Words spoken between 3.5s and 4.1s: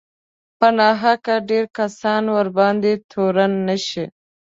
نه شي